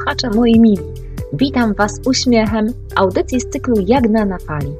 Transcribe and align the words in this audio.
słuchacze 0.00 0.30
moi 0.30 0.60
mili. 0.60 0.84
Witam 1.32 1.74
Was 1.74 2.00
uśmiechem 2.06 2.66
audycji 2.96 3.40
z 3.40 3.48
cyklu 3.48 3.74
Jagna 3.86 4.24
na 4.24 4.38
fali. 4.38 4.72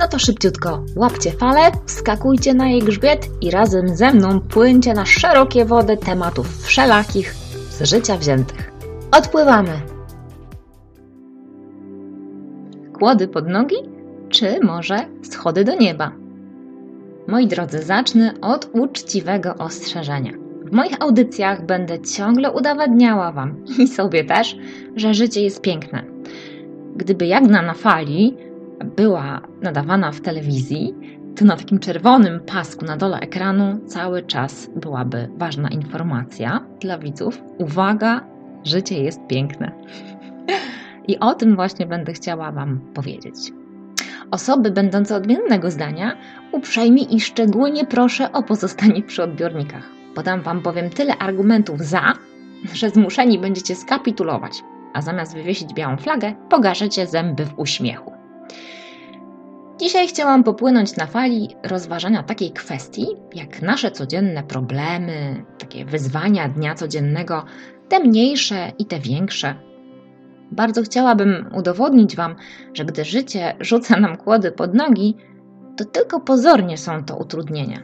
No 0.00 0.08
to 0.08 0.18
szybciutko, 0.18 0.82
łapcie 0.96 1.30
falę, 1.30 1.70
wskakujcie 1.86 2.54
na 2.54 2.68
jej 2.68 2.82
grzbiet 2.82 3.28
i 3.40 3.50
razem 3.50 3.96
ze 3.96 4.12
mną 4.12 4.40
płyńcie 4.40 4.94
na 4.94 5.06
szerokie 5.06 5.64
wody 5.64 5.96
tematów 5.96 6.62
wszelakich 6.62 7.34
z 7.70 7.82
życia 7.82 8.16
wziętych. 8.16 8.72
Odpływamy! 9.12 9.80
Kłody 12.98 13.28
pod 13.28 13.48
nogi, 13.48 13.76
czy 14.28 14.60
może 14.62 14.98
schody 15.22 15.64
do 15.64 15.74
nieba? 15.74 16.12
Moi 17.28 17.46
drodzy, 17.46 17.82
zacznę 17.82 18.34
od 18.40 18.68
uczciwego 18.72 19.54
ostrzeżenia. 19.54 20.43
Moich 20.74 21.02
audycjach 21.02 21.66
będę 21.66 22.00
ciągle 22.00 22.52
udowadniała 22.52 23.32
Wam 23.32 23.64
i 23.78 23.88
sobie 23.88 24.24
też, 24.24 24.56
że 24.96 25.14
życie 25.14 25.42
jest 25.42 25.60
piękne. 25.60 26.04
Gdyby 26.96 27.26
Jagna 27.26 27.62
na 27.62 27.74
fali 27.74 28.36
była 28.96 29.40
nadawana 29.62 30.12
w 30.12 30.20
telewizji, 30.20 30.94
to 31.36 31.44
na 31.44 31.56
takim 31.56 31.78
czerwonym 31.78 32.40
pasku 32.40 32.84
na 32.84 32.96
dole 32.96 33.20
ekranu 33.20 33.78
cały 33.86 34.22
czas 34.22 34.70
byłaby 34.76 35.28
ważna 35.36 35.68
informacja 35.68 36.66
dla 36.80 36.98
widzów. 36.98 37.42
Uwaga, 37.58 38.20
życie 38.64 39.02
jest 39.02 39.20
piękne. 39.28 39.72
I 41.08 41.18
o 41.18 41.34
tym 41.34 41.56
właśnie 41.56 41.86
będę 41.86 42.12
chciała 42.12 42.52
Wam 42.52 42.80
powiedzieć. 42.94 43.34
Osoby 44.30 44.70
będące 44.70 45.16
odmiennego 45.16 45.70
zdania 45.70 46.16
uprzejmie 46.52 47.02
i 47.02 47.20
szczególnie 47.20 47.86
proszę 47.86 48.32
o 48.32 48.42
pozostanie 48.42 49.02
przy 49.02 49.22
odbiornikach. 49.22 50.03
Podam 50.14 50.42
Wam 50.42 50.60
bowiem 50.60 50.90
tyle 50.90 51.18
argumentów 51.18 51.80
za, 51.80 52.12
że 52.72 52.90
zmuszeni 52.90 53.38
będziecie 53.38 53.74
skapitulować, 53.76 54.62
a 54.92 55.02
zamiast 55.02 55.34
wywiesić 55.34 55.74
białą 55.74 55.96
flagę, 55.96 56.34
pogaszacie 56.50 57.06
zęby 57.06 57.46
w 57.46 57.58
uśmiechu. 57.58 58.12
Dzisiaj 59.80 60.08
chciałam 60.08 60.44
popłynąć 60.44 60.96
na 60.96 61.06
fali 61.06 61.48
rozważania 61.62 62.22
takiej 62.22 62.52
kwestii, 62.52 63.06
jak 63.34 63.62
nasze 63.62 63.90
codzienne 63.90 64.42
problemy, 64.42 65.44
takie 65.58 65.84
wyzwania 65.84 66.48
dnia 66.48 66.74
codziennego, 66.74 67.44
te 67.88 68.00
mniejsze 68.00 68.72
i 68.78 68.86
te 68.86 69.00
większe. 69.00 69.54
Bardzo 70.52 70.82
chciałabym 70.82 71.50
udowodnić 71.54 72.16
Wam, 72.16 72.36
że 72.74 72.84
gdy 72.84 73.04
życie 73.04 73.56
rzuca 73.60 74.00
nam 74.00 74.16
kłody 74.16 74.52
pod 74.52 74.74
nogi, 74.74 75.16
to 75.76 75.84
tylko 75.84 76.20
pozornie 76.20 76.78
są 76.78 77.04
to 77.04 77.16
utrudnienia. 77.16 77.82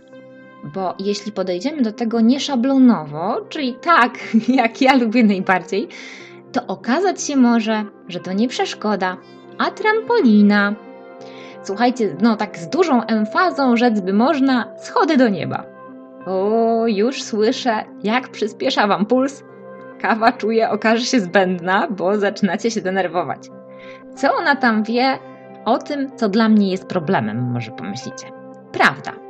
Bo 0.65 0.95
jeśli 0.99 1.33
podejdziemy 1.33 1.83
do 1.83 1.93
tego 1.93 2.21
nieszablonowo, 2.21 3.41
czyli 3.49 3.75
tak, 3.75 4.19
jak 4.49 4.83
ja 4.83 4.97
lubię 4.97 5.25
najbardziej, 5.25 5.89
to 6.53 6.67
okazać 6.67 7.23
się 7.23 7.37
może, 7.37 7.85
że 8.09 8.21
to 8.21 8.33
nie 8.33 8.49
przeszkoda, 8.49 9.17
a 9.59 9.71
trampolina. 9.71 10.75
Słuchajcie, 11.63 12.17
no 12.21 12.37
tak 12.37 12.59
z 12.59 12.69
dużą 12.69 13.03
emfazą 13.03 13.77
rzec 13.77 14.01
by 14.01 14.13
można, 14.13 14.75
schody 14.79 15.17
do 15.17 15.29
nieba. 15.29 15.65
O, 16.27 16.87
już 16.87 17.23
słyszę, 17.23 17.85
jak 18.03 18.29
przyspiesza 18.29 18.87
Wam 18.87 19.07
puls. 19.07 19.45
Kawa 20.01 20.33
czuję, 20.33 20.71
okaże 20.71 21.05
się 21.05 21.21
zbędna, 21.21 21.89
bo 21.91 22.19
zaczynacie 22.19 22.71
się 22.71 22.81
denerwować. 22.81 23.49
Co 24.17 24.35
ona 24.35 24.57
tam 24.57 24.83
wie 24.83 25.19
o 25.65 25.79
tym, 25.79 26.17
co 26.17 26.29
dla 26.29 26.49
mnie 26.49 26.71
jest 26.71 26.87
problemem, 26.87 27.53
może 27.53 27.71
pomyślicie. 27.71 28.27
Prawda. 28.73 29.30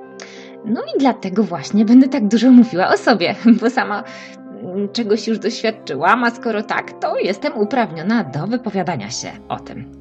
No 0.65 0.81
i 0.81 0.99
dlatego 0.99 1.45
właśnie 1.45 1.85
będę 1.85 2.09
tak 2.09 2.29
dużo 2.29 2.51
mówiła 2.51 2.89
o 2.89 2.97
sobie, 2.97 3.35
bo 3.61 3.71
sama 3.71 4.05
czegoś 4.93 5.29
już 5.29 5.39
doświadczyłam, 5.39 6.25
a 6.25 6.31
skoro 6.31 6.63
tak, 6.63 6.93
to 7.01 7.19
jestem 7.19 7.59
uprawniona 7.59 8.25
do 8.25 8.47
wypowiadania 8.47 9.11
się 9.11 9.29
o 9.49 9.59
tym. 9.61 10.00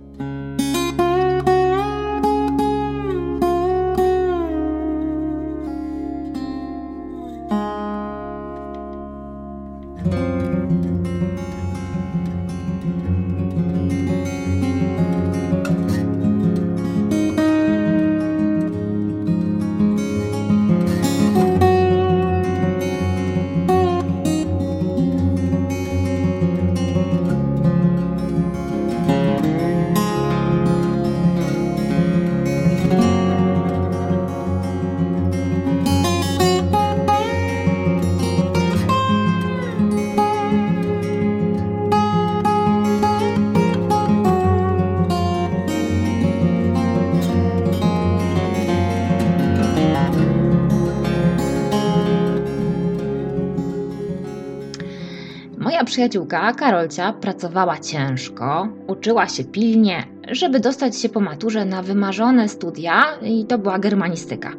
Przyjaciółka 55.83 56.53
Karolcia 56.53 57.13
pracowała 57.13 57.77
ciężko, 57.77 58.67
uczyła 58.87 59.27
się 59.27 59.43
pilnie, 59.43 60.03
żeby 60.31 60.59
dostać 60.59 60.97
się 60.97 61.09
po 61.09 61.19
maturze 61.19 61.65
na 61.65 61.81
wymarzone 61.81 62.49
studia 62.49 63.03
i 63.21 63.45
to 63.45 63.57
była 63.57 63.79
germanistyka. 63.79 64.51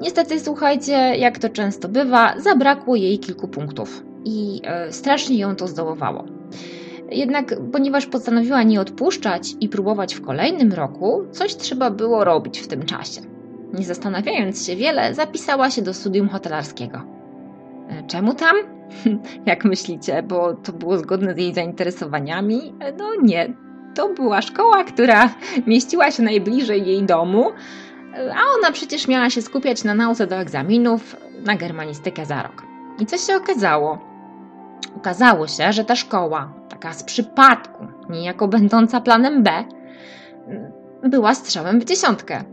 Niestety, 0.00 0.40
słuchajcie, 0.40 0.92
jak 0.92 1.38
to 1.38 1.48
często 1.48 1.88
bywa, 1.88 2.40
zabrakło 2.40 2.96
jej 2.96 3.18
kilku 3.18 3.48
punktów 3.48 4.04
i 4.24 4.60
e, 4.64 4.92
strasznie 4.92 5.38
ją 5.38 5.56
to 5.56 5.68
zdołowało. 5.68 6.24
Jednak, 7.10 7.54
ponieważ 7.72 8.06
postanowiła 8.06 8.62
nie 8.62 8.80
odpuszczać 8.80 9.54
i 9.60 9.68
próbować 9.68 10.14
w 10.14 10.22
kolejnym 10.22 10.72
roku, 10.72 11.22
coś 11.30 11.56
trzeba 11.56 11.90
było 11.90 12.24
robić 12.24 12.60
w 12.60 12.68
tym 12.68 12.82
czasie. 12.82 13.20
Nie 13.72 13.84
zastanawiając 13.84 14.66
się 14.66 14.76
wiele, 14.76 15.14
zapisała 15.14 15.70
się 15.70 15.82
do 15.82 15.94
studium 15.94 16.28
hotelarskiego. 16.28 17.11
E, 17.98 18.02
czemu 18.06 18.34
tam? 18.34 18.56
Jak 19.46 19.64
myślicie, 19.64 20.22
bo 20.22 20.54
to 20.54 20.72
było 20.72 20.98
zgodne 20.98 21.34
z 21.34 21.38
jej 21.38 21.54
zainteresowaniami? 21.54 22.74
No 22.98 23.10
nie. 23.22 23.52
To 23.94 24.08
była 24.08 24.42
szkoła, 24.42 24.84
która 24.84 25.34
mieściła 25.66 26.10
się 26.10 26.22
najbliżej 26.22 26.86
jej 26.86 27.02
domu, 27.02 27.52
a 28.14 28.58
ona 28.58 28.72
przecież 28.72 29.08
miała 29.08 29.30
się 29.30 29.42
skupiać 29.42 29.84
na 29.84 29.94
nauce 29.94 30.26
do 30.26 30.36
egzaminów 30.36 31.16
na 31.46 31.56
germanistykę 31.56 32.26
za 32.26 32.42
rok. 32.42 32.62
I 33.00 33.06
co 33.06 33.18
się 33.18 33.36
okazało? 33.36 33.98
Okazało 34.96 35.46
się, 35.46 35.72
że 35.72 35.84
ta 35.84 35.96
szkoła, 35.96 36.52
taka 36.68 36.92
z 36.92 37.04
przypadku, 37.04 37.86
niejako 38.10 38.48
będąca 38.48 39.00
planem 39.00 39.42
B, 39.42 39.64
była 41.02 41.34
strzałem 41.34 41.80
w 41.80 41.84
dziesiątkę. 41.84 42.44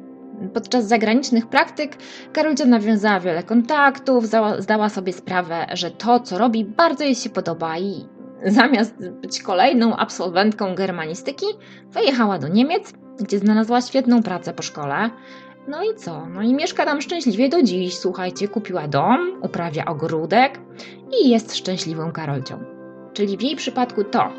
Podczas 0.54 0.88
zagranicznych 0.88 1.48
praktyk 1.48 1.98
Karolcia 2.34 2.66
nawiązała 2.66 3.20
wiele 3.20 3.44
kontaktów, 3.44 4.26
zdała 4.60 4.90
sobie 4.90 5.14
sprawę, 5.14 5.68
że 5.74 5.92
to, 5.92 6.20
co 6.20 6.38
robi, 6.38 6.66
bardzo 6.66 7.04
jej 7.04 7.16
się 7.16 7.30
podoba 7.30 7.80
i 7.80 8.06
zamiast 8.46 9.10
być 9.10 9.42
kolejną 9.42 9.96
absolwentką 9.96 10.76
germanistyki, 10.76 11.46
wyjechała 11.92 12.40
do 12.40 12.48
Niemiec, 12.48 12.94
gdzie 13.20 13.40
znalazła 13.40 13.82
świetną 13.82 14.24
pracę 14.24 14.54
po 14.54 14.64
szkole. 14.64 15.10
No 15.68 15.84
i 15.84 15.96
co? 15.96 16.26
No 16.26 16.42
i 16.42 16.54
mieszka 16.54 16.86
tam 16.86 17.02
szczęśliwie 17.02 17.50
do 17.50 17.64
dziś. 17.64 17.98
Słuchajcie, 17.98 18.48
kupiła 18.48 18.88
dom, 18.88 19.40
uprawia 19.42 19.86
ogródek 19.86 20.60
i 21.22 21.30
jest 21.30 21.56
szczęśliwą 21.56 22.12
Karolcią. 22.12 22.60
Czyli 23.14 23.38
w 23.38 23.42
jej 23.42 23.56
przypadku 23.56 24.04
to, 24.04 24.30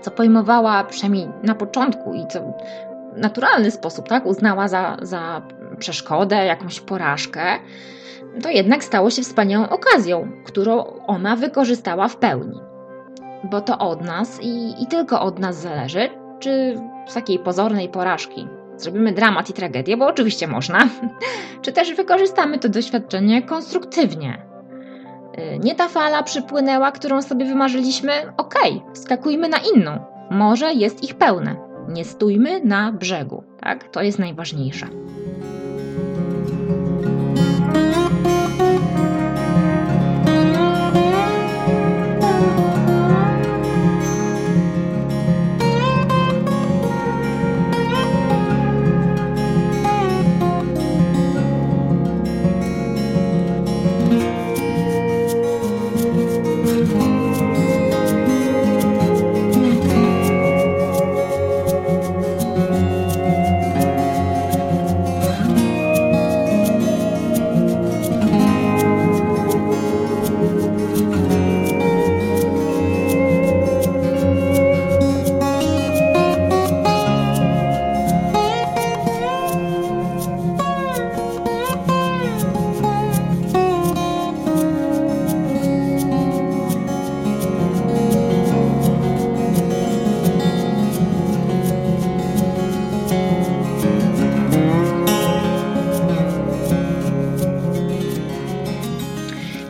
co 0.00 0.10
pojmowała 0.10 0.84
przynajmniej 0.84 1.28
na 1.42 1.54
początku 1.54 2.14
i 2.14 2.26
co 2.26 2.40
naturalny 3.16 3.70
sposób, 3.70 4.08
tak, 4.08 4.26
uznała 4.26 4.68
za, 4.68 4.96
za 5.02 5.42
przeszkodę, 5.78 6.36
jakąś 6.36 6.80
porażkę, 6.80 7.42
to 8.42 8.48
jednak 8.48 8.84
stało 8.84 9.10
się 9.10 9.22
wspaniałą 9.22 9.68
okazją, 9.68 10.32
którą 10.44 10.84
ona 11.06 11.36
wykorzystała 11.36 12.08
w 12.08 12.16
pełni. 12.16 12.60
Bo 13.50 13.60
to 13.60 13.78
od 13.78 14.00
nas 14.04 14.42
i, 14.42 14.82
i 14.82 14.86
tylko 14.86 15.20
od 15.20 15.38
nas 15.38 15.56
zależy, 15.56 16.08
czy 16.40 16.80
z 17.08 17.14
takiej 17.14 17.38
pozornej 17.38 17.88
porażki 17.88 18.48
zrobimy 18.76 19.12
dramat 19.12 19.50
i 19.50 19.52
tragedię, 19.52 19.96
bo 19.96 20.06
oczywiście 20.06 20.46
można, 20.46 20.88
czy 21.62 21.72
też 21.72 21.94
wykorzystamy 21.94 22.58
to 22.58 22.68
doświadczenie 22.68 23.42
konstruktywnie. 23.42 24.46
Y, 25.38 25.58
nie 25.58 25.74
ta 25.74 25.88
fala 25.88 26.22
przypłynęła, 26.22 26.92
którą 26.92 27.22
sobie 27.22 27.44
wymarzyliśmy, 27.44 28.12
okej, 28.36 28.82
okay, 28.82 28.96
skakujmy 28.96 29.48
na 29.48 29.58
inną. 29.74 29.98
Może 30.30 30.72
jest 30.72 31.04
ich 31.04 31.14
pełne. 31.14 31.71
Nie 31.88 32.04
stójmy 32.04 32.64
na 32.64 32.92
brzegu, 32.92 33.44
tak? 33.60 33.88
To 33.88 34.02
jest 34.02 34.18
najważniejsze. 34.18 34.86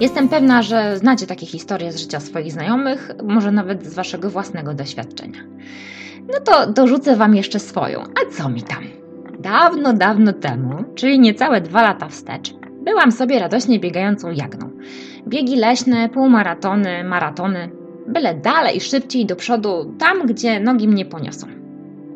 Jestem 0.03 0.29
pewna, 0.29 0.63
że 0.63 0.99
znacie 0.99 1.27
takie 1.27 1.47
historie 1.47 1.93
z 1.93 2.01
życia 2.01 2.21
swoich 2.21 2.53
znajomych, 2.53 3.11
może 3.25 3.53
nawet 3.53 3.87
z 3.87 3.95
waszego 3.95 4.31
własnego 4.31 4.75
doświadczenia. 4.75 5.39
No 6.33 6.41
to 6.45 6.73
dorzucę 6.73 7.17
wam 7.17 7.35
jeszcze 7.35 7.59
swoją. 7.59 8.01
A 8.01 8.33
co 8.33 8.49
mi 8.49 8.63
tam? 8.63 8.85
Dawno, 9.39 9.93
dawno 9.93 10.33
temu, 10.33 10.85
czyli 10.95 11.21
niecałe 11.21 11.61
dwa 11.61 11.83
lata 11.83 12.09
wstecz, 12.09 12.55
byłam 12.85 13.13
sobie 13.13 13.39
radośnie 13.39 13.81
biegającą 13.81 14.31
jagną. 14.31 14.71
Biegi 15.29 15.57
leśne, 15.57 16.09
półmaratony, 16.09 17.05
maratony, 17.05 17.71
byle 18.07 18.35
dalej, 18.35 18.81
szybciej 18.81 19.27
do 19.27 19.37
przodu, 19.37 19.95
tam 19.99 20.27
gdzie 20.27 20.61
nogi 20.61 20.89
mnie 20.89 21.05
poniosą. 21.05 21.47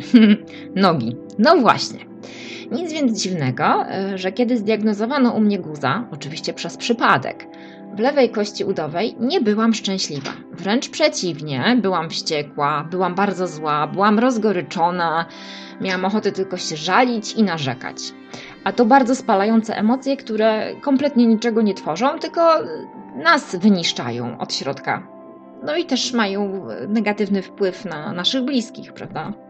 nogi. 0.77 1.17
No 1.39 1.57
właśnie. 1.57 1.99
Nic 2.73 2.93
więc 2.93 3.23
dziwnego, 3.23 3.85
że 4.15 4.33
kiedy 4.33 4.57
zdiagnozowano 4.57 5.31
u 5.31 5.41
mnie 5.41 5.59
guza, 5.59 6.05
oczywiście 6.13 6.53
przez 6.53 6.77
przypadek, 6.77 7.47
w 7.95 7.99
lewej 7.99 8.31
kości 8.31 8.65
udowej 8.65 9.17
nie 9.21 9.41
byłam 9.41 9.75
szczęśliwa. 9.75 10.31
Wręcz 10.53 10.89
przeciwnie, 10.89 11.77
byłam 11.83 12.11
wściekła, 12.11 12.89
byłam 12.91 13.15
bardzo 13.15 13.47
zła, 13.47 13.87
byłam 13.87 14.19
rozgoryczona, 14.19 15.27
miałam 15.81 16.05
ochotę 16.05 16.33
tylko 16.33 16.57
się 16.57 16.77
żalić 16.77 17.33
i 17.33 17.43
narzekać. 17.43 17.97
A 18.65 18.73
to 18.73 18.85
bardzo 18.85 19.15
spalające 19.15 19.77
emocje, 19.77 20.17
które 20.17 20.75
kompletnie 20.81 21.27
niczego 21.27 21.63
nie 21.63 21.75
tworzą, 21.75 22.19
tylko 22.19 22.55
nas 23.17 23.57
wyniszczają 23.57 24.39
od 24.39 24.55
środka. 24.55 25.09
No 25.63 25.77
i 25.77 25.85
też 25.85 26.13
mają 26.13 26.67
negatywny 26.89 27.43
wpływ 27.43 27.85
na 27.85 28.13
naszych 28.13 28.45
bliskich, 28.45 28.93
prawda? 28.93 29.46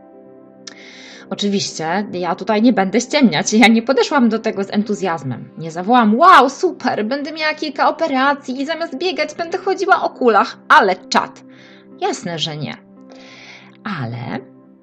Oczywiście, 1.30 2.06
ja 2.12 2.34
tutaj 2.34 2.62
nie 2.62 2.72
będę 2.72 3.00
ściemniać. 3.00 3.52
Ja 3.52 3.68
nie 3.68 3.82
podeszłam 3.82 4.28
do 4.28 4.38
tego 4.38 4.64
z 4.64 4.70
entuzjazmem. 4.70 5.48
Nie 5.58 5.70
zawołam, 5.70 6.18
wow, 6.18 6.50
super, 6.50 7.04
będę 7.04 7.32
miała 7.32 7.54
kilka 7.54 7.88
operacji 7.88 8.60
i 8.60 8.66
zamiast 8.66 8.98
biegać 8.98 9.34
będę 9.34 9.58
chodziła 9.58 10.02
o 10.02 10.10
kulach, 10.10 10.58
ale 10.68 10.96
czad. 10.96 11.42
Jasne, 12.00 12.38
że 12.38 12.56
nie. 12.56 12.76
Ale 13.84 14.38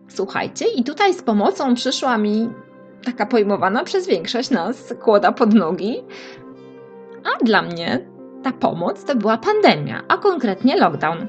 słuchajcie, 0.08 0.66
i 0.68 0.84
tutaj 0.84 1.14
z 1.14 1.22
pomocą 1.22 1.76
przyszła 1.76 2.18
mi 2.18 2.50
taka 3.06 3.26
pojmowana 3.26 3.84
przez 3.84 4.08
większość 4.08 4.50
nas 4.50 4.94
kłoda 5.02 5.32
pod 5.32 5.54
nogi. 5.54 6.04
A 7.24 7.44
dla 7.46 7.62
mnie 7.62 8.00
ta 8.44 8.52
pomoc 8.52 9.04
to 9.04 9.16
była 9.16 9.38
pandemia, 9.38 10.02
a 10.08 10.18
konkretnie 10.18 10.78
lockdown. 10.78 11.28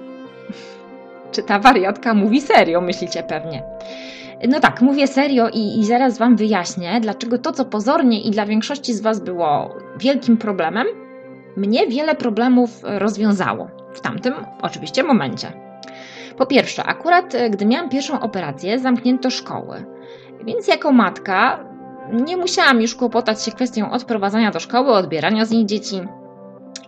Czy 1.32 1.42
ta 1.42 1.58
wariatka 1.58 2.14
mówi 2.14 2.40
serio, 2.40 2.80
myślicie 2.80 3.22
pewnie. 3.22 3.62
No 4.48 4.60
tak, 4.60 4.80
mówię 4.80 5.06
serio 5.06 5.48
i, 5.48 5.78
i 5.78 5.84
zaraz 5.84 6.18
Wam 6.18 6.36
wyjaśnię, 6.36 7.00
dlaczego 7.00 7.38
to, 7.38 7.52
co 7.52 7.64
pozornie 7.64 8.20
i 8.20 8.30
dla 8.30 8.46
większości 8.46 8.94
z 8.94 9.00
Was 9.00 9.20
było 9.20 9.76
wielkim 9.98 10.36
problemem, 10.36 10.86
mnie 11.56 11.86
wiele 11.86 12.14
problemów 12.14 12.70
rozwiązało 12.82 13.68
w 13.94 14.00
tamtym 14.00 14.34
oczywiście 14.62 15.02
momencie. 15.02 15.52
Po 16.36 16.46
pierwsze, 16.46 16.84
akurat 16.84 17.34
e, 17.34 17.50
gdy 17.50 17.66
miałam 17.66 17.88
pierwszą 17.88 18.20
operację, 18.20 18.78
zamknięto 18.78 19.30
szkoły. 19.30 19.84
Więc 20.44 20.68
jako 20.68 20.92
matka 20.92 21.64
nie 22.12 22.36
musiałam 22.36 22.80
już 22.80 22.94
kłopotać 22.94 23.44
się 23.44 23.52
kwestią 23.52 23.90
odprowadzania 23.90 24.50
do 24.50 24.60
szkoły, 24.60 24.92
odbierania 24.92 25.44
z 25.44 25.50
niej 25.50 25.66
dzieci. 25.66 26.00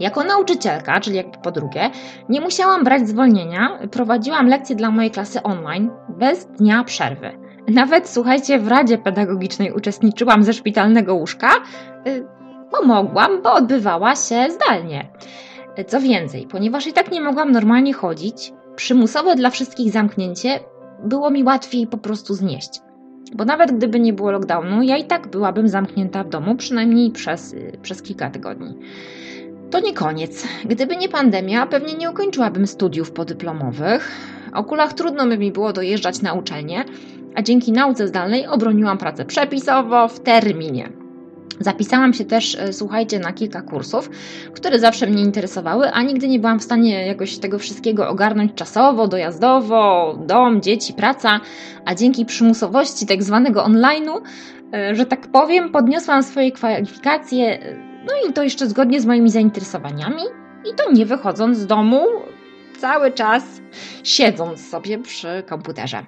Jako 0.00 0.25
nauczycielka, 0.25 1.00
czyli 1.00 1.17
jakby 1.17 1.38
po 1.38 1.50
drugie, 1.50 1.91
nie 2.29 2.41
musiałam 2.41 2.85
brać 2.85 3.09
zwolnienia, 3.09 3.79
prowadziłam 3.91 4.49
lekcje 4.49 4.76
dla 4.76 4.91
mojej 4.91 5.11
klasy 5.11 5.43
online 5.43 5.91
bez 6.09 6.47
dnia 6.47 6.85
przerwy. 6.85 7.46
Nawet 7.69 8.09
słuchajcie, 8.09 8.59
w 8.59 8.69
Radzie 8.69 8.99
Pedagogicznej 8.99 9.73
uczestniczyłam 9.73 10.45
ze 10.45 10.53
szpitalnego 10.53 11.15
łóżka, 11.15 11.51
y, 12.07 12.25
bo 13.43 13.55
odbywała 13.55 14.17
się 14.17 14.47
zdalnie. 14.51 15.09
Co 15.87 16.01
więcej, 16.01 16.47
ponieważ 16.51 16.87
i 16.87 16.93
tak 16.93 17.13
nie 17.13 17.21
mogłam 17.21 17.53
normalnie 17.53 17.93
chodzić, 17.93 18.53
przymusowe 18.77 19.35
dla 19.35 19.51
wszystkich 19.51 19.93
zamknięcie 19.93 20.61
było 21.05 21.31
mi 21.31 21.45
łatwiej 21.45 21.87
po 21.87 21.99
prostu 21.99 22.35
znieść. 22.35 22.81
Bo 23.35 23.45
nawet 23.45 23.73
gdyby 23.73 24.01
nie 24.01 24.12
było 24.12 24.31
lockdownu, 24.31 24.83
ja 24.83 24.97
i 24.97 25.05
tak 25.05 25.29
byłabym 25.29 25.69
zamknięta 25.69 26.25
w 26.25 26.29
domu, 26.29 26.55
przynajmniej 26.55 27.11
przez, 27.11 27.53
y, 27.53 27.79
przez 27.83 28.03
kilka 28.03 28.31
tygodni. 28.31 28.75
To 29.71 29.81
nie 29.81 29.95
koniec. 29.95 30.47
Gdyby 30.65 30.97
nie 30.97 31.09
pandemia, 31.09 31.67
pewnie 31.67 31.95
nie 31.95 32.11
ukończyłabym 32.11 32.67
studiów 32.67 33.12
podyplomowych. 33.12 34.11
O 34.55 34.65
kulach 34.65 34.93
trudno 34.93 35.27
by 35.27 35.39
mi 35.39 35.53
było 35.53 35.73
dojeżdżać 35.73 36.23
na 36.23 36.33
uczelnię, 36.33 36.85
a 37.37 37.43
dzięki 37.43 37.73
nauce 37.73 38.09
zdalnej 38.09 38.47
obroniłam 38.47 38.99
pracę 38.99 39.25
przepisowo 39.25 40.09
w 40.09 40.21
terminie. 40.21 40.88
Zapisałam 41.61 42.12
się 42.12 42.25
też, 42.25 42.55
e, 42.55 42.73
słuchajcie, 42.73 43.19
na 43.19 43.33
kilka 43.33 43.62
kursów, 43.62 44.11
które 44.55 44.79
zawsze 44.79 45.06
mnie 45.06 45.23
interesowały, 45.23 45.93
a 45.93 46.03
nigdy 46.03 46.29
nie 46.29 46.38
byłam 46.38 46.59
w 46.59 46.62
stanie 46.62 47.06
jakoś 47.06 47.38
tego 47.38 47.59
wszystkiego 47.59 48.09
ogarnąć 48.09 48.55
czasowo, 48.55 49.09
dojazdowo, 49.09 50.14
dom, 50.26 50.62
dzieci, 50.62 50.93
praca, 50.93 51.40
a 51.85 51.95
dzięki 51.95 52.25
przymusowości 52.25 53.07
tak 53.07 53.23
zwanego 53.23 53.64
online'u, 53.64 54.21
e, 54.75 54.95
że 54.95 55.07
tak 55.07 55.26
powiem, 55.26 55.73
podniosłam 55.73 56.23
swoje 56.23 56.52
kwalifikacje, 56.52 57.62
e, 57.62 57.76
no 58.07 58.31
i 58.31 58.33
to 58.33 58.43
jeszcze 58.43 58.66
zgodnie 58.66 59.00
z 59.00 59.07
moimi 59.07 59.31
zainteresowaniami 59.31 60.23
i 60.73 60.75
to 60.75 60.93
nie 60.93 61.07
wychodząc 61.07 61.59
z 61.59 61.66
domu, 61.66 62.07
cały 62.78 63.12
czas 63.12 63.45
siedząc 64.05 64.69
sobie 64.69 64.99
przy 64.99 65.43
komputerze. 65.47 66.07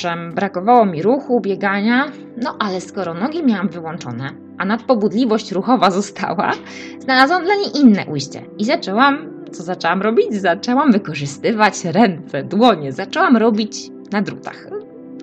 Owszem, 0.00 0.32
brakowało 0.32 0.86
mi 0.86 1.02
ruchu, 1.02 1.40
biegania, 1.40 2.06
no 2.36 2.56
ale 2.58 2.80
skoro 2.80 3.14
nogi 3.14 3.42
miałam 3.42 3.68
wyłączone, 3.68 4.30
a 4.58 4.64
nadpobudliwość 4.64 5.52
ruchowa 5.52 5.90
została, 5.90 6.52
znalazłam 6.98 7.44
dla 7.44 7.54
niej 7.54 7.78
inne 7.80 8.06
ujście 8.06 8.42
i 8.58 8.64
zaczęłam, 8.64 9.44
co 9.52 9.62
zaczęłam 9.62 10.02
robić? 10.02 10.34
Zaczęłam 10.34 10.92
wykorzystywać 10.92 11.84
ręce, 11.84 12.44
dłonie, 12.44 12.92
zaczęłam 12.92 13.36
robić 13.36 13.90
na 14.12 14.22
drutach. 14.22 14.66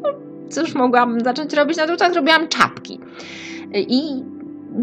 No, 0.04 0.10
cóż 0.50 0.76
mogłam 0.76 1.20
zacząć 1.20 1.54
robić 1.54 1.78
na 1.78 1.88
drutach? 1.88 2.14
Robiłam 2.14 2.48
czapki. 2.48 3.00
I 3.74 4.24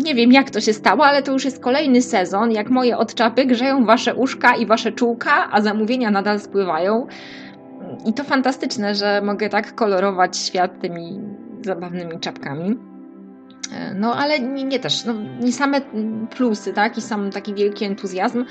nie 0.05 0.15
wiem 0.15 0.33
jak 0.33 0.51
to 0.51 0.61
się 0.61 0.73
stało, 0.73 1.07
ale 1.07 1.23
to 1.23 1.33
już 1.33 1.45
jest 1.45 1.63
kolejny 1.63 2.03
sezon, 2.03 2.53
jak 2.53 2.71
moje 2.71 2.99
odczapy 2.99 3.45
grzeją 3.45 3.85
wasze 3.85 4.15
uszka 4.15 4.57
i 4.57 4.67
wasze 4.67 4.93
czułka, 4.93 5.49
a 5.51 5.61
zamówienia 5.61 6.11
nadal 6.11 6.41
spływają. 6.41 7.07
I 8.07 8.13
to 8.13 8.25
fantastyczne, 8.25 8.95
że 8.95 9.21
mogę 9.25 9.49
tak 9.49 9.75
kolorować 9.75 10.37
świat 10.37 10.81
tymi 10.81 11.21
zabawnymi 11.63 12.21
czapkami. 12.21 12.79
E, 13.73 13.95
no, 13.95 14.15
ale 14.15 14.41
nie, 14.41 14.65
nie, 14.65 14.79
też, 14.79 15.05
no, 15.05 15.15
nie 15.41 15.53
same 15.53 15.81
plusy, 16.37 16.73
tak, 16.73 16.99
i 16.99 17.01
sam 17.01 17.31
taki 17.31 17.55
wielki 17.55 17.85
entuzjazm. 17.85 18.45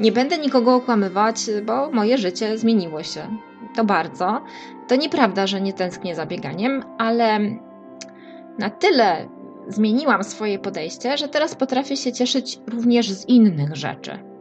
Nie 0.00 0.12
będę 0.12 0.38
nikogo 0.38 0.74
okłamywać, 0.74 1.36
bo 1.66 1.90
moje 1.90 2.18
życie 2.18 2.58
zmieniło 2.58 3.02
się. 3.02 3.20
To 3.76 3.84
bardzo. 3.84 4.44
To 4.88 4.96
nieprawda, 4.96 5.46
że 5.46 5.60
nie 5.60 5.72
tęsknię 5.72 6.14
za 6.14 6.26
bieganiem, 6.26 6.82
ale 6.98 7.38
na 8.58 8.70
tyle 8.70 9.28
zmieniłam 9.68 10.24
swoje 10.24 10.58
podejście, 10.58 11.18
że 11.18 11.28
teraz 11.28 11.54
potrafię 11.54 11.96
się 11.96 12.12
cieszyć 12.12 12.60
również 12.66 13.10
z 13.10 13.28
innych 13.28 13.76
rzeczy 13.76 14.35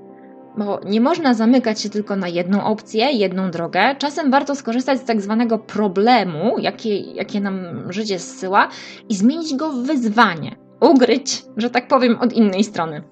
bo 0.57 0.79
nie 0.85 1.01
można 1.01 1.33
zamykać 1.33 1.81
się 1.81 1.89
tylko 1.89 2.15
na 2.15 2.27
jedną 2.27 2.63
opcję, 2.63 3.11
jedną 3.11 3.51
drogę. 3.51 3.95
Czasem 3.97 4.31
warto 4.31 4.55
skorzystać 4.55 4.99
z 4.99 5.05
tak 5.05 5.21
zwanego 5.21 5.59
problemu, 5.59 6.59
jakie, 6.59 6.99
jakie 6.99 7.41
nam 7.41 7.55
życie 7.89 8.19
zsyła, 8.19 8.69
i 9.09 9.15
zmienić 9.15 9.55
go 9.55 9.71
w 9.71 9.75
wyzwanie. 9.75 10.55
Ugryć, 10.79 11.43
że 11.57 11.69
tak 11.69 11.87
powiem, 11.87 12.17
od 12.19 12.33
innej 12.33 12.63
strony. 12.63 13.03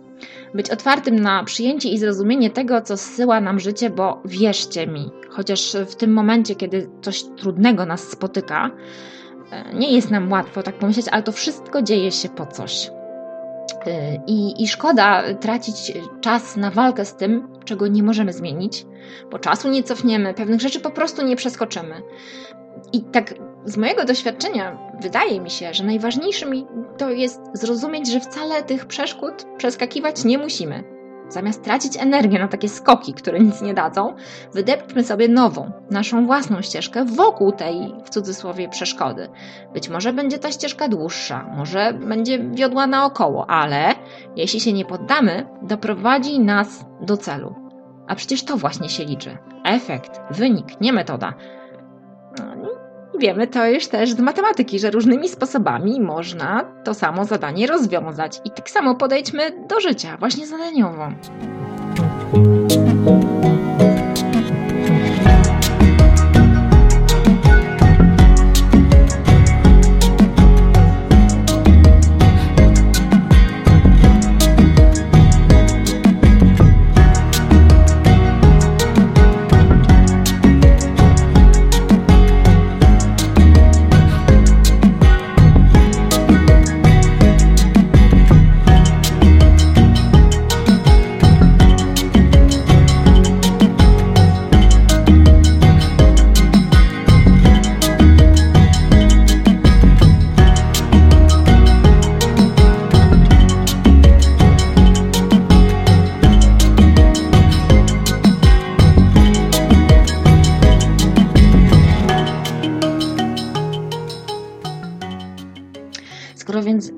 Być 0.54 0.70
otwartym 0.70 1.20
na 1.20 1.44
przyjęcie 1.44 1.90
i 1.90 1.98
zrozumienie 1.98 2.50
tego, 2.50 2.82
co 2.82 2.98
zsyła 2.98 3.42
nam 3.42 3.60
życie, 3.60 3.90
bo 3.90 4.22
wierzcie 4.26 4.88
mi, 4.88 5.12
chociaż 5.30 5.76
w 5.88 5.96
tym 5.96 6.14
momencie, 6.14 6.56
kiedy 6.56 6.90
coś 7.02 7.24
trudnego 7.24 7.86
nas 7.86 8.10
spotyka, 8.10 8.72
e, 9.52 9.74
nie 9.74 9.92
jest 9.92 10.12
nam 10.12 10.32
łatwo 10.32 10.64
tak 10.64 10.76
pomyśleć, 10.76 11.06
ale 11.12 11.24
to 11.24 11.32
wszystko 11.32 11.82
dzieje 11.82 12.12
się 12.12 12.30
po 12.30 12.46
coś. 12.46 12.92
I, 14.28 14.64
I 14.64 14.68
szkoda 14.68 15.24
tracić 15.34 15.94
czas 16.22 16.58
na 16.58 16.72
walkę 16.72 17.06
z 17.06 17.16
tym, 17.16 17.48
czego 17.66 17.88
nie 17.88 18.04
możemy 18.04 18.34
zmienić, 18.34 18.86
bo 19.32 19.40
czasu 19.40 19.70
nie 19.70 19.84
cofniemy, 19.84 20.34
pewnych 20.34 20.62
rzeczy 20.62 20.80
po 20.80 20.92
prostu 20.92 21.26
nie 21.26 21.36
przeskoczymy. 21.36 22.02
I 22.94 23.02
tak 23.02 23.34
z 23.66 23.78
mojego 23.78 24.06
doświadczenia 24.06 24.78
wydaje 25.02 25.42
mi 25.42 25.50
się, 25.50 25.74
że 25.74 25.84
najważniejszym 25.84 26.68
to 26.98 27.10
jest 27.10 27.42
zrozumieć, 27.54 28.12
że 28.12 28.20
wcale 28.20 28.64
tych 28.64 28.86
przeszkód 28.86 29.46
przeskakiwać 29.58 30.24
nie 30.24 30.38
musimy. 30.38 30.93
Zamiast 31.30 31.64
tracić 31.64 31.98
energię 31.98 32.40
na 32.40 32.48
takie 32.48 32.70
skoki, 32.70 33.14
które 33.14 33.40
nic 33.40 33.62
nie 33.62 33.74
dadzą, 33.74 34.16
wydepczmy 34.54 35.04
sobie 35.04 35.28
nową, 35.28 35.72
naszą 35.92 36.26
własną 36.26 36.62
ścieżkę 36.62 37.06
wokół 37.06 37.52
tej, 37.52 37.94
w 38.06 38.10
cudzysłowie, 38.10 38.70
przeszkody. 38.70 39.30
Być 39.74 39.90
może 39.90 40.14
będzie 40.14 40.40
ta 40.40 40.52
ścieżka 40.52 40.88
dłuższa, 40.88 41.46
może 41.58 41.94
będzie 41.94 42.40
wiodła 42.40 42.88
naokoło, 42.88 43.50
ale 43.50 43.96
jeśli 44.36 44.60
się 44.60 44.74
nie 44.74 44.86
poddamy, 44.86 45.46
doprowadzi 45.62 46.40
nas 46.40 46.86
do 47.02 47.18
celu. 47.18 47.56
A 48.08 48.16
przecież 48.16 48.44
to 48.44 48.58
właśnie 48.58 48.90
się 48.90 49.06
liczy. 49.06 49.38
Efekt, 49.66 50.22
wynik, 50.32 50.82
nie 50.82 50.94
metoda. 50.94 51.34
Wiemy 53.24 53.48
to 53.48 53.68
już 53.68 53.88
też 53.88 54.12
z 54.12 54.20
matematyki, 54.20 54.80
że 54.80 54.92
różnymi 54.92 55.30
sposobami 55.30 56.02
można 56.02 56.66
to 56.84 56.94
samo 56.94 57.26
zadanie 57.26 57.68
rozwiązać. 57.68 58.42
I 58.46 58.52
tak 58.52 58.70
samo 58.70 58.96
podejdźmy 58.96 59.68
do 59.68 59.80
życia, 59.80 60.18
właśnie 60.20 60.48
zadaniowo. 60.48 61.12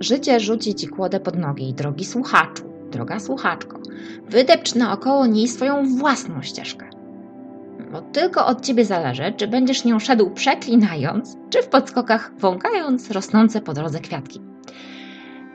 Życie 0.06 0.40
rzuci 0.40 0.76
ci 0.76 0.88
kłodę 0.88 1.20
pod 1.20 1.38
nogi, 1.38 1.74
drogi 1.74 2.06
słuchaczu, 2.06 2.64
droga 2.92 3.20
słuchaczko, 3.20 3.80
wydepcz 4.30 4.76
naokoło 4.76 5.26
niej 5.26 5.48
swoją 5.48 5.98
własną 5.98 6.42
ścieżkę. 6.42 6.90
Bo 7.92 8.02
tylko 8.02 8.46
od 8.46 8.62
ciebie 8.62 8.86
zależy, 8.86 9.34
czy 9.38 9.48
będziesz 9.48 9.86
nią 9.86 10.00
szedł 10.00 10.30
przeklinając, 10.30 11.38
czy 11.50 11.62
w 11.62 11.68
podskokach 11.68 12.32
wąkając 12.40 13.12
rosnące 13.12 13.62
po 13.62 13.74
drodze 13.74 14.00
kwiatki. 14.00 14.42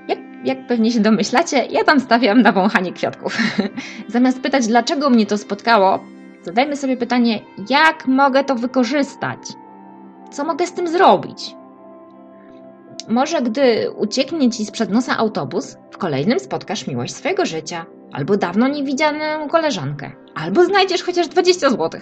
Jak, 0.09 0.19
jak 0.45 0.67
pewnie 0.67 0.93
się 0.93 1.01
domyślacie, 1.01 1.67
ja 1.71 1.85
tam 1.85 2.01
stawiam 2.01 2.43
na 2.43 2.53
wąchanie 2.53 2.93
kwiatków. 2.93 3.39
Zamiast 4.09 4.41
pytać, 4.41 4.67
dlaczego 4.67 5.11
mnie 5.11 5.27
to 5.27 5.39
spotkało, 5.39 5.99
zadajmy 6.43 6.77
sobie 6.77 6.97
pytanie, 6.97 7.41
jak 7.71 8.07
mogę 8.07 8.45
to 8.45 8.55
wykorzystać? 8.55 9.39
Co 10.31 10.45
mogę 10.45 10.67
z 10.67 10.73
tym 10.73 10.89
zrobić? 10.89 11.60
Może 13.09 13.43
gdy 13.43 13.91
ucieknie 13.91 14.51
ci 14.51 14.65
sprzed 14.65 14.91
nosa 14.91 15.19
autobus, 15.19 15.77
w 15.91 15.99
kolejnym 15.99 16.41
spotkasz 16.41 16.87
miłość 16.87 17.15
swojego 17.15 17.47
życia, 17.47 17.87
albo 18.13 18.37
dawno 18.37 18.69
niewidzianą 18.69 19.49
koleżankę, 19.49 20.13
albo 20.35 20.65
znajdziesz 20.65 21.03
chociaż 21.03 21.29
20 21.29 21.71
zł. 21.71 22.01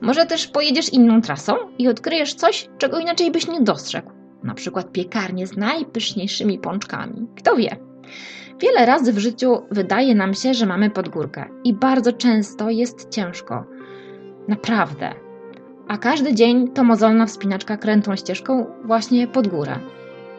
Może 0.00 0.26
też 0.26 0.46
pojedziesz 0.46 0.92
inną 0.92 1.20
trasą 1.20 1.54
i 1.78 1.88
odkryjesz 1.88 2.34
coś, 2.34 2.68
czego 2.78 2.98
inaczej 2.98 3.30
byś 3.30 3.48
nie 3.48 3.60
dostrzegł. 3.60 4.10
Na 4.42 4.54
przykład 4.54 4.92
piekarnię 4.92 5.46
z 5.46 5.56
najpyszniejszymi 5.56 6.58
pączkami. 6.58 7.26
Kto 7.36 7.56
wie? 7.56 7.76
Wiele 8.60 8.86
razy 8.86 9.12
w 9.12 9.18
życiu 9.18 9.62
wydaje 9.70 10.14
nam 10.14 10.34
się, 10.34 10.54
że 10.54 10.66
mamy 10.66 10.90
pod 10.90 11.08
górkę 11.08 11.44
i 11.64 11.74
bardzo 11.74 12.12
często 12.12 12.70
jest 12.70 13.08
ciężko. 13.10 13.64
Naprawdę. 14.48 15.14
A 15.88 15.98
każdy 15.98 16.34
dzień 16.34 16.68
to 16.68 16.84
mozolna 16.84 17.26
wspinaczka 17.26 17.76
krętą 17.76 18.16
ścieżką 18.16 18.66
właśnie 18.84 19.26
pod 19.26 19.48
górę. 19.48 19.78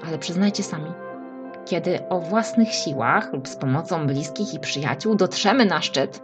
Ale 0.09 0.17
przyznajcie 0.17 0.63
sami, 0.63 0.91
kiedy 1.65 2.09
o 2.09 2.19
własnych 2.19 2.73
siłach 2.73 3.33
lub 3.33 3.47
z 3.47 3.55
pomocą 3.55 4.07
bliskich 4.07 4.53
i 4.53 4.59
przyjaciół 4.59 5.15
dotrzemy 5.15 5.65
na 5.65 5.81
szczyt, 5.81 6.21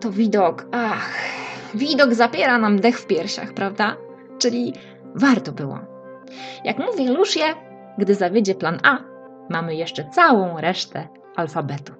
to 0.00 0.10
widok, 0.10 0.66
ach, 0.72 1.14
widok 1.74 2.14
zapiera 2.14 2.58
nam 2.58 2.80
dech 2.80 2.98
w 2.98 3.06
piersiach, 3.06 3.54
prawda? 3.54 3.96
Czyli 4.38 4.74
warto 5.14 5.52
było. 5.52 5.78
Jak 6.64 6.78
mówi 6.78 7.08
Lucie, 7.08 7.54
gdy 7.98 8.14
zawiedzie 8.14 8.54
plan 8.54 8.78
A, 8.82 8.98
mamy 9.50 9.74
jeszcze 9.74 10.04
całą 10.10 10.60
resztę 10.60 11.08
alfabetu. 11.36 11.92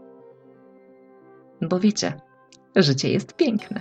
Bo 1.62 1.78
wiecie, 1.78 2.12
życie 2.76 3.12
jest 3.12 3.36
piękne. 3.36 3.80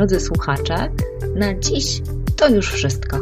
Drodzy 0.00 0.20
słuchacze, 0.20 0.88
na 1.34 1.54
dziś 1.54 2.02
to 2.36 2.48
już 2.48 2.72
wszystko. 2.72 3.16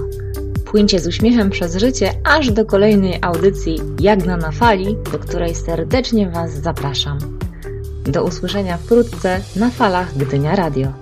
Płyńcie 0.65 1.01
z 1.01 1.07
uśmiechem 1.07 1.51
przez 1.51 1.77
życie 1.77 2.13
aż 2.25 2.51
do 2.51 2.67
kolejnej 2.67 3.19
audycji 3.23 3.81
Jagna 4.01 4.37
na 4.37 4.51
fali, 4.51 4.97
do 5.13 5.19
której 5.19 5.55
serdecznie 5.55 6.31
Was 6.31 6.53
zapraszam. 6.53 7.19
Do 8.05 8.25
usłyszenia 8.25 8.77
wkrótce 8.77 9.41
na 9.57 9.71
falach 9.71 10.19
Gdynia 10.19 10.57
Radio. 10.57 10.93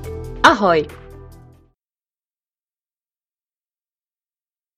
Ahoj! 0.42 0.87